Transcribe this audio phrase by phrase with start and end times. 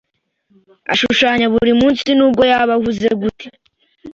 [0.93, 3.47] Ashushanya buri munsi nubwo yaba ahuze gute.